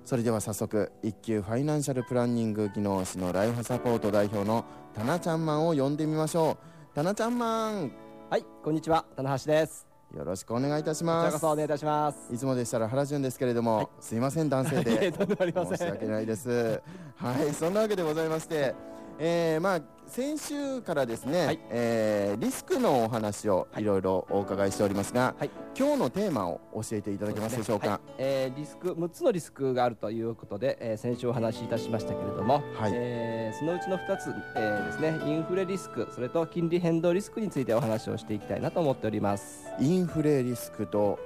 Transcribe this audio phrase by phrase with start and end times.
[0.07, 6.57] それでは早速一級ファイナンシャルプランニング技能士のライフサポート代表のタナちゃんマンを呼んでみましょ
[6.93, 6.95] う。
[6.95, 7.93] タナちゃんマン。
[8.31, 9.87] はいこんにちは棚橋です。
[10.17, 11.33] よろしくお願いいたします。
[11.33, 12.33] こちらこそお願いいたします。
[12.33, 15.13] いつもでしたら原潤ですけれども、はい、すいません男性で。
[15.13, 16.81] 申し訳ないです。
[17.17, 18.75] はいそんなわけでございまして
[19.23, 23.85] えー、まあ先週からですね、はい、えー、リスクのお話をい。
[23.85, 27.93] ろいろお伺いしておりますが、はい、今日のテーマを教えていただけますでしょうか、ね。
[27.93, 32.93] はい、えー、リスク6つのリスクがあるということで、えー、先週お話しいたしましたけれども、はい。
[32.95, 39.67] えー、そのうちの2つ、えー、ですねインフレリスクそれと金利変動リスクについてお話をしていきたいなと思っております。
[39.79, 41.19] インフレリスクと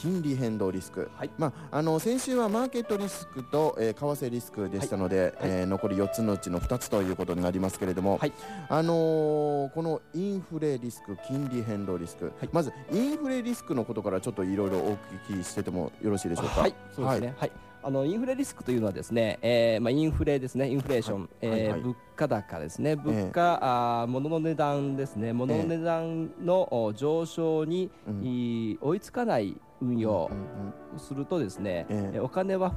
[0.00, 8.32] 金利変動リスク、はい、まあ、あの先週はマーケットリスクと、えー、為替リスクでしたので、はい、えー、残り4つのうちの2つということになりますけれども、はい、
[8.70, 14.96] あのー、このインフレリスク、金利変動リスク、まずインフレリスクのことからちょっといろいろお
[15.28, 16.62] 聞きしててもよろしいでしょうか？
[16.62, 16.74] はい。
[16.96, 17.52] そうですね、はい
[17.82, 21.70] あのインフレリスクというのはですね、えーまあ、インフレですね、インフレーション、はい、えーはい。
[21.70, 30.30] はい、物価高ですね、物価、えー、あ物の値段ですね、物の値段の上昇に、えー、追いつかない運用
[30.98, 32.74] するとですね、えー、お金は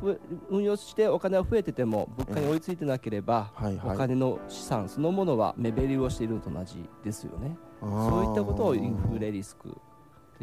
[0.50, 7.58] 運用してお金は増えてても物価に追いついてなければ、えーはいはい、お金の資産そのものは目減りをしているのと同じですよね。
[7.82, 9.76] そういったことをインフレリスクと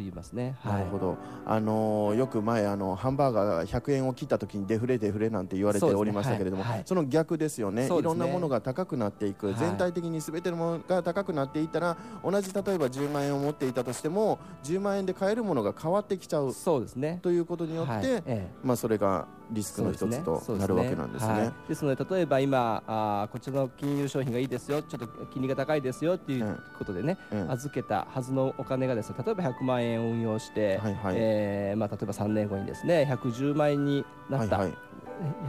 [0.01, 0.57] 言いますね。
[0.65, 1.17] なるほど。
[1.45, 7.85] あのー、よく前あのハンバーガーが100円を切った時にデフレデフレなんて言われておりましたけれども、そ、ねはいはい、その逆ですよね。
[7.85, 16.53] いろんなものが高くなっていく、全体的にすべてのものが高くなっていったら、同じ例えば10万円を持っていたとしても、10万円で買えるものが変わってきちゃう。
[16.53, 17.19] そうですね。
[17.21, 21.33] ということによって、はいええ、まあそれがリスクの一つとなるわけなんですね。
[21.33, 21.41] ですね。
[21.41, 34.57] はい、ですので例えば今あこちらの金融商品がいいですよ、ちょっと金利が高いですよっていうことでね、うん、預けたはずのお金がですね例えば100万円を運用して、はいはい、えー、まあ例えば3年後にですね110万円になった。
[34.57, 34.77] はいはい。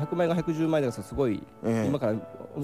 [0.00, 2.14] 100万円が110万円だとすごい、えー、今から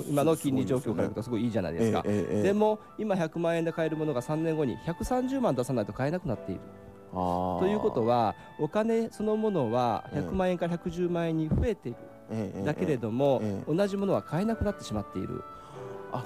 [0.09, 6.61] 今の金利状況からいくとすごいいいじゃないですか、で、えーえー、も今100万円で買えるものが3年後に130万出さないと買えなくなっている。
[7.13, 15.43] ということはお金そのものは100万円から110万円に増えている、だけれども、同じものは買えなくなってしまっている。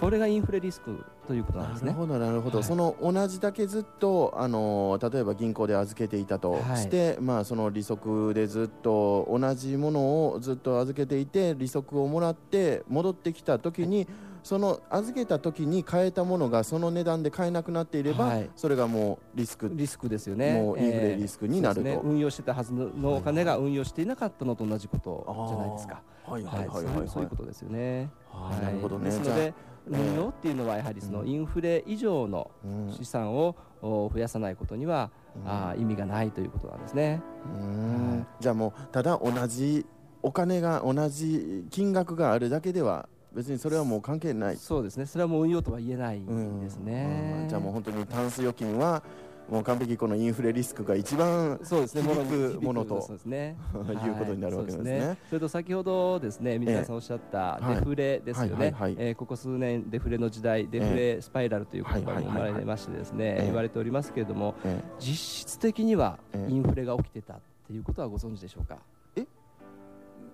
[0.01, 1.87] これがインフレリスクということなんですね。
[1.87, 14.07] なるほどなるほど、はい、その同じだけずっとあの例えば銀行で預けていたとして、はい、まあその利息でずっと同じものをずっと預けていて利息をもらって戻ってきた時に、はい
[14.43, 19.71] その預けた時に買えたものがその値段で買えなくなっていれば、はい、それがもうリスク。
[19.73, 20.55] リスクですよね。
[20.55, 26.03] もうインフレリスクになると、えーね、運用してたはずのお金が運用していなかったのと同じことじゃないですか。
[26.27, 26.43] はい。
[26.43, 28.11] はいはいはい、そういうことですよね。
[28.31, 29.07] はい、なるほどね。
[29.07, 29.55] ですので
[29.87, 32.51] 運用っていうのはやはりそのインフレ以上の
[32.93, 37.21] 資産を増やさないことには、うん、あ意味がないということなんですね。
[37.45, 39.87] はい、じゃあもうただ同じ
[40.23, 44.57] お金が同じ金額があるだけでは別にそれはもう関係ない。
[44.57, 45.07] そうですね。
[45.07, 49.03] それはもう運用とは言えないんですね、うん、じゃあもう本当にタンス預金は
[49.49, 52.03] もう完璧このインフレリスクが一番そうですね。
[52.03, 53.57] ものとそうですね。
[53.75, 54.99] いうことになるわけですね。
[55.01, 64.55] はい、それと先ほどですね水谷さんおっしゃったデフレですよね、えここ数年デフレの時代デフレスパイラルという言葉も生まれましてですね言われておりますけれども
[64.99, 66.19] 実質的には
[66.49, 68.79] インフレが起きてたっていうことはご存知でしょうか？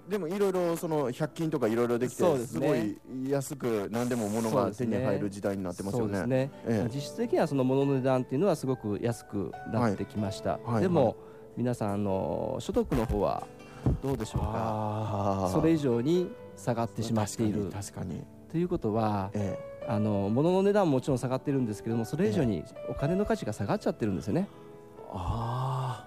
[0.08, 6.26] でもいろいろその100均とかいろいろできてすごい安く何でも物が手に入る時代になってますよね。
[6.26, 6.50] ね。
[6.66, 10.52] ええ、実質的にはその物の値段っていうのはすごく安くなってきました。
[10.52, 11.16] はいはい、でも、
[11.56, 13.46] 皆さんあの所得の方は
[14.02, 15.50] どうでしょうか？
[15.52, 17.70] それ以上に下がってしまっている。
[17.70, 24.48] 確かにということは、ええ、あの物の値段ももちろん下がってるんですけどもそれ以上にお金の価値が下がっちゃってるんですよね。
[25.10, 26.06] あ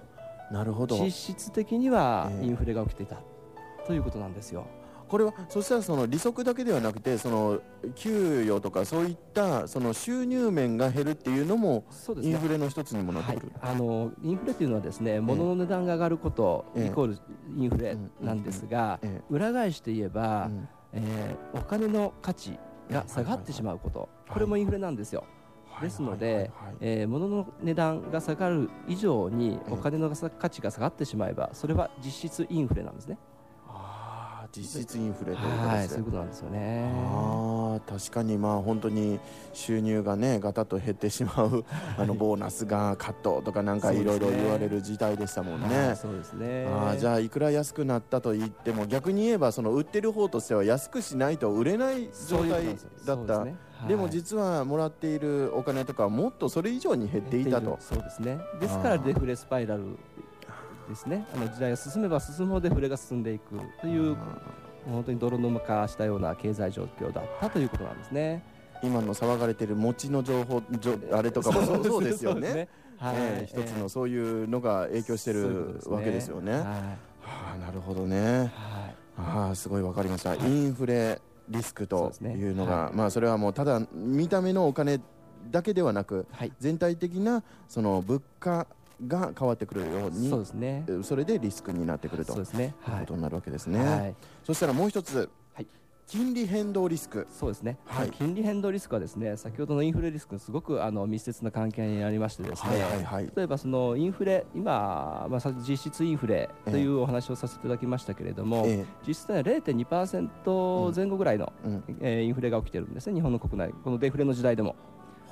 [0.50, 0.98] あなるほど。
[0.98, 3.18] 実質的にはインフレが起きていた、
[3.86, 4.66] ということなんですよ。
[5.12, 7.60] これはそしたらその利息だけではなくてその
[7.96, 11.84] 給与とかそういったその収入面が減るっていうのも
[12.22, 17.18] インフレの一つにもなってくる、ねはい、あのインフレというのはですね、物の値段が上がること、イコール
[17.58, 20.50] インフレなんですが、裏返して言えば、
[20.94, 22.58] えー、お金の価値
[22.90, 25.26] が下がってしまうこと、これもインフレなんですよ。
[25.82, 33.18] ですので、えー、物の値段が下がる以上にお金の価値が下がってしまえばそれは実質インフレなんですね。
[34.54, 36.92] 実質インフレということはい、そういうことなんですよね。
[36.94, 39.20] あ確かにまあ本当に
[39.54, 41.64] 収入がねガタッと減ってしまう
[41.98, 45.96] あのボーナスがカットとかなんかいろいろ言われる時代でしたもんね。
[45.96, 46.68] そうですね。
[46.68, 53.46] あじゃあいくら安くなったと言っても逆に言えばその売ってる方としては安くしないと売れない状態だった。
[53.88, 57.78] でも実はもらっているお金とかはもっとそれ以上に減っていたと。
[57.80, 58.40] そうですね。
[58.60, 59.98] ですからデフレスパイラル
[60.92, 61.26] ですね。
[61.34, 64.16] あの時代が進めば進むほどデフレが進んでいくという
[64.86, 68.44] 本当に泥沼化したような経済状況だったということなんですね。
[68.84, 70.62] 今の騒がれている餅の情報
[71.12, 72.68] あれとかもそうですよね。
[72.98, 76.52] はい、えー、一つのそういうのが影響してるわけですよね。
[76.52, 76.98] はい、は
[77.56, 78.38] あ、なるほどね。
[78.38, 78.50] はい、
[79.18, 80.36] ああすごいわかりました。
[80.36, 82.82] インフレリスクというのが、ね。
[82.84, 85.00] はい、まあそれはもうただ見た目のお金
[85.50, 88.68] だけではなく、はい、全体的なその物価
[89.08, 92.92] が変わってくるようにそうです、ね、それでリスクになってくるとそうです、ね、い。
[92.92, 93.80] うことになるわけですね。
[93.80, 95.68] はい、そしたらもう一つ、はい、
[96.08, 97.28] 金利変動リスク。
[97.32, 113.74] そうですね、はい、金利変動リスクはですね先ほどのインフレリスクすごくあの密接な関係にありましてですね、はいはいはい、例えばそのインフレ今、まあ、実質インフレというお話をさせていただきましたけれども、ええ、実質は0.2%前後ぐらいの、うん、えー、インフレが起きてるんですね日本の国内。
[113.84, 114.76] このデフレの時代でも。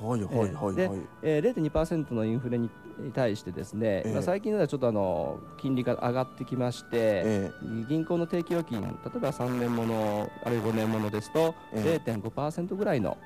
[0.02, 0.90] はいはいはいはい、で、
[1.22, 2.70] えー、0.2%のインフレに
[3.14, 13.18] 対してですね、えー、まあ、最近ではちょっとあの金利が上がってきまして、えー、銀行の定期預金例えば3年ものあるいは5年ものですと、えー、0.5%ぐらいの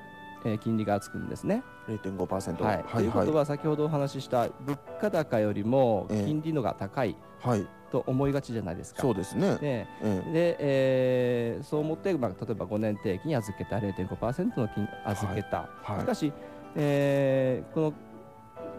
[0.44, 1.62] えー、金利がつくんですね。
[1.88, 2.76] 0.5%、はい。
[2.76, 9.00] はい、ということは先ほどお話しした物価高よりも金利のが高い、はい、と思いがちじゃないですか。
[9.00, 9.56] そうですね。
[9.56, 9.86] で、
[10.32, 16.32] で、えー、そう思って、まあ、例えば5年定期に預けた0.5%の金預けた、はい、しかし
[16.76, 17.92] えー、この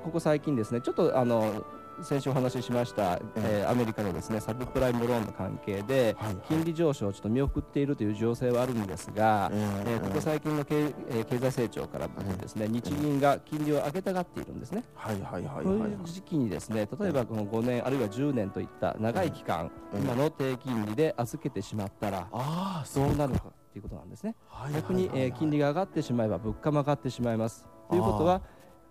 [0.04, 1.66] ここ最近ですねちょっとあの
[2.04, 6.16] 先週お話ししました、えー、アメリカのですねサブプライムローンの関係で、
[6.48, 10.76] 金利上昇をちょっと見送っているという情勢はあるんですが、えー、ここ最近の経,、
[11.10, 14.84] えー、経済成長からですね、日銀が金利を上げたがっているんですね。
[14.94, 15.94] はいはいはいこうい。
[15.94, 24.36] う時期にですね例えばこの5年あるいは10年といった長い期間、今の低金利で預けてしまったら、あそうなるのかということなんですね。
[24.74, 27.75] 逆に、えー、金利が上がってしまえば物価も上がってしまいます。
[27.90, 28.42] ということは、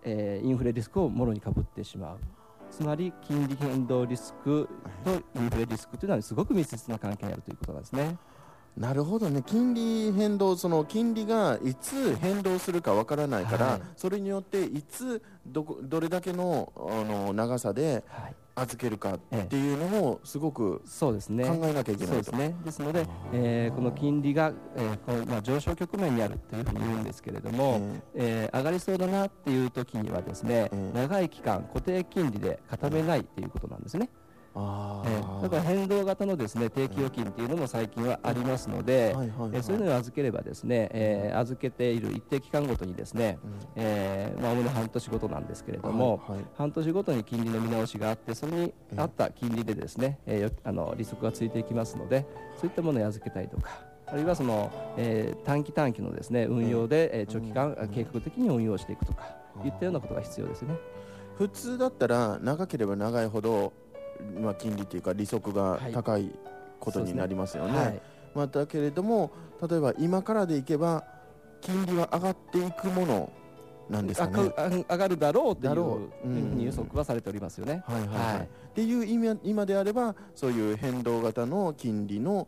[0.03, 2.19] えー、インフレリスクをもろにかぶってしまう。
[2.71, 4.67] つまり金利変動リスク
[5.03, 8.17] とインフレリスクというのはすごく密接な関係にあるということなんですね。
[8.77, 9.41] なるほどね。
[9.45, 18.03] 金利変動その金利がいつ変動するかわからないから、はい、それによっていつどどれだけのあの長さで
[18.55, 21.13] 預けるかっていうのもすごく考
[21.63, 22.55] えなきゃいけないですね。
[22.65, 27.81] ですので、えー、この金利が、えーこのまあ、上昇局面にあるというふうに言うんですけれども、
[28.13, 34.09] えー、えー、上がりそうだなっていう時にはですね、長い期間固定金利で固めないということなんですね。
[34.55, 39.13] あえー、だから変動型のですね定期預金っていうのも最近はありますので、
[39.53, 53.95] えそういうのを預ければですね、えー、預けている一定期間ごとにですね、うん、えー、まあおおむね半年ごとなんですけれども、はいはい、半年ごとに金利の見直しがあってそれに合った金利でですね、えー、あの利息がついていきますのでそういったものを預けたりとか。
[54.07, 59.35] あるいはその、えー、短期短期のですね運用で、えー、長期間、計画的に運用していくとか
[59.65, 60.75] いったようなことが必要ですね。
[61.37, 63.73] 普通だったら長ければ長いほど
[64.41, 66.31] まあ、金利というか利息が高い
[66.79, 67.77] ことになりますよね。
[67.77, 68.01] はい、
[68.33, 69.31] まあ、だけれども
[69.67, 71.03] 例えば今からでいけば
[71.61, 73.31] 金利は上がっていくもの
[73.89, 77.83] なんですかね上がるだろうというふうに予測はされておりますよね。
[77.85, 82.47] はいはいはい、っていう今今であればそういう変動型の金利の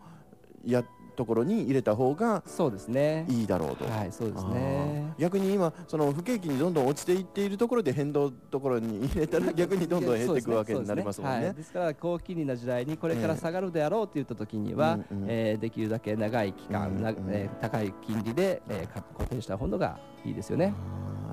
[0.65, 0.83] や
[1.17, 3.25] ところに入れた方がそうですね。
[3.27, 5.13] いいだろうと、はいそうですね。
[5.17, 11.53] 逆に今その不景気にどんどん落ちていっているところで変動ところに入れたら 逆にどんどん減っていくわけになりますもんね。
[11.53, 20.74] です、から高金利な時代にこれから下がるであろうといった時には、えー、えー、できるだけ長い期間、うんうん、えー、高い金利で、えー、固定した方がいいですよね。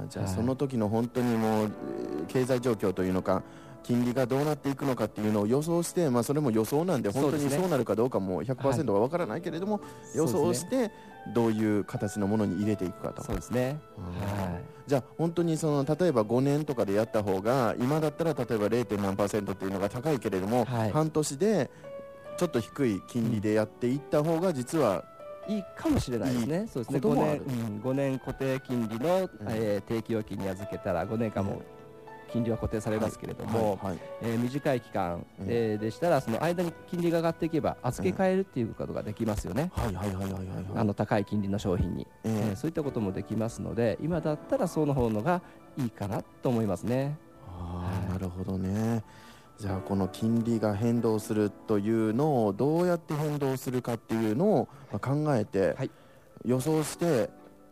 [0.09, 1.71] じゃあその時の本当にもう
[2.29, 3.43] 経済状況というのか
[3.85, 9.81] 金利がどうなっていくのかっていうのを予想して、まあ、それも予想なんで本当にそうなるかどうかも100%は分からないけれども、は
[10.15, 10.91] い、予想して
[11.33, 13.23] どういう形のものに入れていくかと。
[13.23, 19.01] そうですね、はい、じゃあ本当にその例えば5年とかでやった方が今だったら例えば 0.
[19.01, 21.71] 何パーセントっていうのが高いけれども、はい、半年で
[22.37, 25.05] ちょっと低い金利でやっていった方が実は
[25.47, 26.67] いいかもしれないですね。
[26.73, 26.99] そうですね。
[27.01, 27.43] 5年、
[27.85, 31.63] うん、年固定金利の、うん、えー、定期預金に預けたら5年間も
[32.35, 39.71] 金利は固定されますけれども、はいはい、えー、短い期間、うん、えー、でしたらその間に金利が上がっていけば預け替えるっていうことができますよね。
[40.75, 45.43] あの高い金利の商品に、えー、えー、そういったこともできますので今だったらその方のが
[45.79, 47.17] いいかなと思いますね。
[47.47, 49.05] ああ、なるほどね。
[49.57, 55.77] じゃあこの金利が変動するというのをどうやって変動するかっていうのを考えて
[56.45, 57.31] 予想して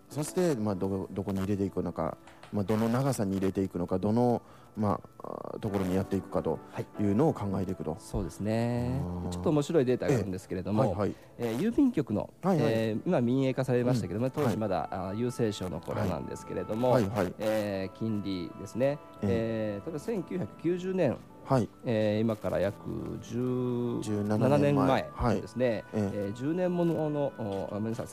[0.08, 2.16] そしてまあどどこに入れていくのか
[2.52, 4.42] まあ、どの長さに入れていくのかどの、
[4.76, 6.58] まあ、ところにやっていくかと
[6.98, 7.02] い。
[7.04, 9.00] うのを考えていくと、はい、そうですね。
[9.30, 21.68] ちょっと面白いデータがあるんですけれども、えはいはい、えー、郵便局の、はいはい、えー、今民営化されましたけども、うん、当時まだ、はい、郵政省の頃なんですけれども、はいはい、えー、金利ですね、えー、例えば1990年はい。
[21.84, 22.76] えー、今から約
[23.20, 27.32] 17年前ですね、はい、えー、10年ものの
[27.70, 28.06] ごめんなさい、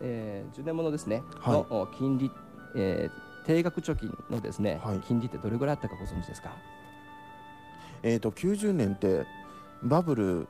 [0.00, 2.30] えー、10年ものですね、はい、の金利、
[2.76, 6.50] えー、定額貯金のですね、はい、金利ってどれぐらいあったかご存知ですか？
[8.02, 9.26] えっ、ー、と90年って
[9.82, 10.48] バブル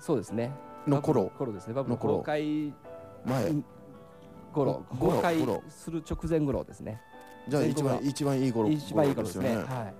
[0.00, 0.52] そうですね。
[0.86, 1.30] の頃。
[1.38, 1.74] 頃ですね。
[1.74, 2.72] バブル崩壊
[3.24, 3.52] 前。
[4.52, 4.84] 頃。
[4.90, 7.00] 崩壊する直前頃ですね。
[7.48, 9.94] じゃあ一番一番いい頃一番いい頃ですね、はい。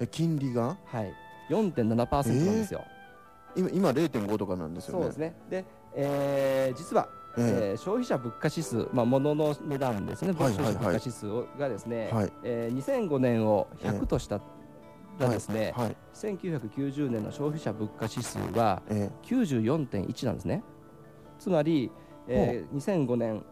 [0.00, 0.76] え金利が？
[0.84, 1.14] はい。
[1.50, 2.22] 4.7%な
[2.52, 2.82] んですよ、
[3.56, 5.02] えー、今今0.5とかなんですよね。
[5.02, 5.34] そうですね。
[5.50, 5.64] で、
[5.94, 11.26] えー、実はえー、消費者物価指数、まあ、物の値段ですね、消費者物価指数
[11.58, 12.32] がですね、はい。
[12.42, 14.40] えー、2005年を100とした
[15.18, 18.82] らですね、はいはい、1990年の消費者物価指数は
[19.22, 20.62] 94.1なんですね。
[21.38, 21.90] つまり、
[22.28, 23.44] えー、2005年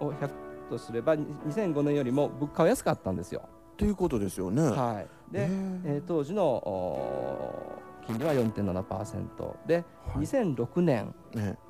[0.00, 0.30] を100
[0.68, 3.48] とすれば2005年よりも物価は安かったんですよ。
[3.76, 4.62] ということですよね。
[4.62, 5.48] はい、で、
[5.84, 9.82] えー、当時の金利は4.7%で、は
[10.22, 11.14] い、2006年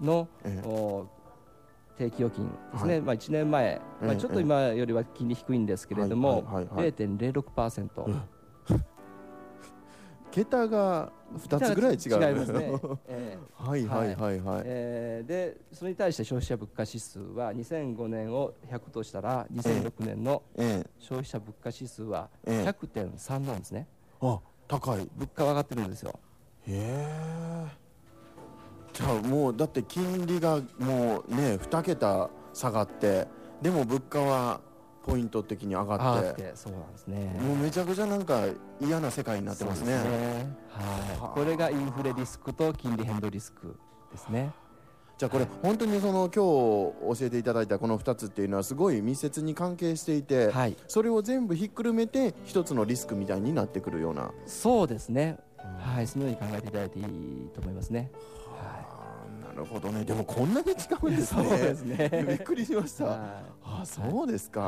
[0.01, 1.20] の、ええ
[2.01, 8.07] 定期預金ですね、はい、まあ、1年前、まあ、ちょっと今よりは金利低いんですけれども、0.06%。
[10.31, 12.31] 桁が2つぐらい違う。
[12.31, 12.73] 違いますね、
[13.09, 14.41] えー、はいはいはい。
[14.41, 20.43] はい、えー、でそれに対して消費者物価指数は2005年を100としたら2006年の
[21.01, 23.89] 消費者物価指数は100.3なんですね、
[24.23, 25.11] えー、あ高い。
[25.17, 26.17] 物価は上がってるんですよ。
[26.69, 27.90] へえ
[28.93, 33.27] じゃあもうだって金利がもうね2桁下がって
[33.63, 34.61] でも物価は
[35.03, 36.53] ポイント的に上がって。
[36.55, 37.39] そうなんですね。
[37.41, 38.45] もうめちゃくちゃなんか
[38.81, 39.99] 嫌な世界になってますね、ね、
[40.69, 41.35] はい。
[41.35, 43.77] これがインフレリスクと金利変動リスク
[44.13, 44.53] ですね。
[45.17, 54.31] じゃあこれ本当にその今日教えていただいたこの2つっていうのはすごい密接に関係していて、はい、それを全部ひっくるめて一つのリスクみたいになってくるような。
[54.47, 55.39] そうですね、
[55.79, 56.07] はい。
[56.07, 57.05] そのように考えていただいていい
[57.53, 58.11] と思いますね
[59.47, 60.05] なるほどね。
[60.05, 61.45] でもこんなに違うんですね。
[61.45, 62.25] そうですね。
[62.29, 63.19] びっくりしました、はい、
[63.65, 64.61] あそうですか、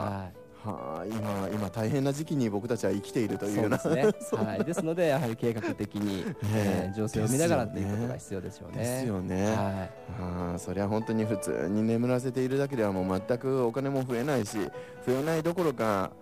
[0.64, 3.76] はあ、今今大変な時期に僕たちは生きているというような。
[3.76, 4.02] ですね、
[4.44, 6.90] はい、ですのでやはり計画的に、え。
[6.92, 8.78] ー、情勢を見ながらということが必要ですよね。
[8.78, 9.44] ですよね。
[9.44, 14.58] はい、はあ、それは本当に普通に眠らせているだけではもう全くお金も増えないし
[15.06, 16.12] 増えないどころか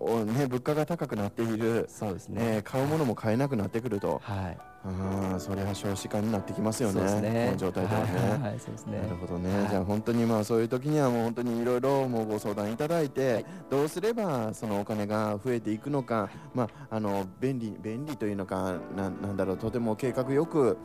[0.00, 7.46] おね、物価が高くなっているそうですね、えー、買うものも買えなくなってくると、はい、あそれは少子化になってきますよね、ね。
[7.46, 8.48] この状態ではね。
[8.48, 9.00] はい、そうですね。
[9.00, 20.78] なるほどね、はい、じゃあ本当にまあそういう時にはもう本当にいろいろもうご相談いただいて、はい、どうすればそのお金が増えていくのか、まあ、あの便利便利というのかななんだろうとても計画よく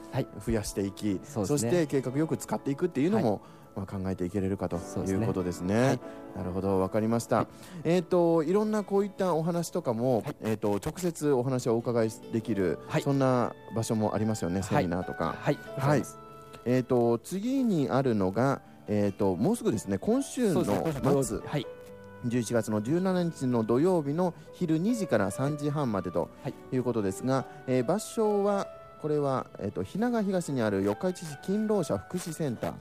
[0.43, 3.41] 増やしていき、そそして計画よく使っていくっていうのも、
[3.75, 5.67] まあ、考えていけれるかということですね。
[5.67, 5.99] すねはい、
[6.37, 7.37] なるほど、わかりました。
[7.37, 7.47] はい、
[7.83, 15.35] えっ、ー、と、いろんなこういったお話とかも、はい、えっ、と、直接お話をお伺いできる、そんな場所もありますよね、セミナーとか。
[15.39, 15.57] はい。
[15.77, 16.03] はい。
[16.65, 21.39] えっ、ー、と、次にあるのが、えっ、と、もうすぐですね、今週の末。
[21.45, 21.65] はい。
[22.27, 26.29] 11月の17日の土曜日の昼2時から3時半までと
[26.71, 28.67] いうことですが、はい、えー、場所は
[29.01, 32.73] これは、えーと、日永東にある四日市市勤労者福祉センター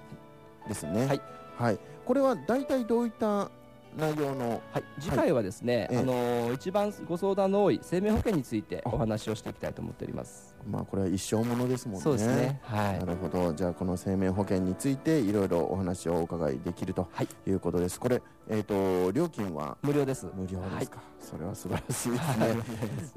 [0.69, 1.07] ですね。
[1.07, 1.21] はい、
[1.57, 3.51] はい、これは大体どういった
[3.97, 10.52] 内容の、はい、次回はですね、はい、あのー、一番ご相談の多い生命保険についてお話をしていきたいと思っております。
[10.69, 12.01] まあこれは一生ものですもんね。
[12.03, 12.61] そうですね。
[12.63, 12.99] はい。
[12.99, 13.53] なるほど。
[13.53, 17.09] じゃあこの生命保険についていろいろお話をお伺いできると
[17.47, 17.99] いうことです。
[17.99, 19.77] これえっ、ー、と料金は？
[19.83, 20.27] 無料です。
[20.35, 20.97] 無料ですか？
[20.99, 22.57] はい、それは素晴らしいですね。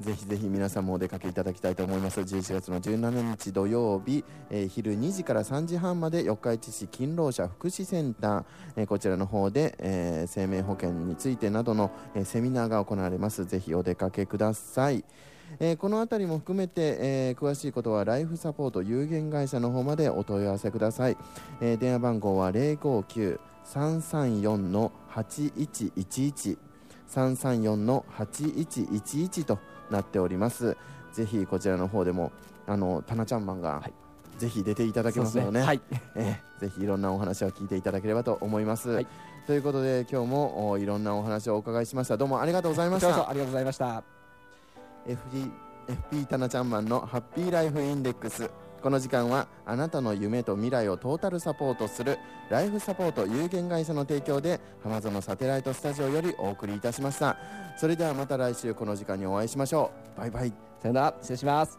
[0.00, 2.20] ぜひぜひ皆さんもお出かけいただきたいと思います。
[2.20, 8.44] 11月の17日土曜日、えー、昼2時から3時半まで四日市市勤労者福祉センター、
[8.76, 13.44] えー、こちらの方で、えー、生命保険についてなどの、えー、セミナーが行われます。
[13.44, 15.04] ぜひお出かけください。
[15.58, 21.16] えー、この辺りも含めて、えー、詳しいことはライフサポート有限会社の方までお問い合わせください、
[21.60, 26.58] えー、電話番号は059-334の8111
[27.08, 29.58] 334の8111と
[29.90, 30.76] なっております
[31.12, 32.32] ぜひこちらの方でも
[32.66, 33.92] あのタナちゃんマンが、はい
[34.38, 35.80] ぜひ出ていただけますので、ね、はい、
[36.14, 38.90] えー、ぜひいろんなお話を聞いていただければと思います。
[38.90, 39.06] はい、
[39.46, 42.16] ということで今日もいろんなお話をお伺いしました。
[42.16, 43.28] どうもありがとうございました。
[43.28, 44.15] ありがとうございました。
[45.06, 45.50] FG
[46.10, 48.50] FP タナちゃんマンのハッピーライフインデックス
[48.82, 52.18] この時間はあなたの夢と未来をトータルサポートする
[52.50, 57.36] ライフサポート有限会社の提供で浜園サテライトスタジオよりお送りいたしました。
[57.76, 60.20] それではまた来週この時間にお会いしましょう。
[60.20, 60.52] バイバイ。
[60.80, 61.14] さよなら。
[61.20, 61.78] 失礼します。